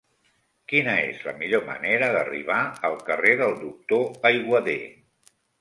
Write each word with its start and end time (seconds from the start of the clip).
Quina 0.71 0.95
és 1.01 1.19
la 1.27 1.33
millor 1.41 1.67
manera 1.67 2.09
d'arribar 2.17 2.57
al 2.91 2.97
carrer 3.11 3.37
del 3.43 3.55
Doctor 3.63 4.29
Aiguader? 4.31 4.79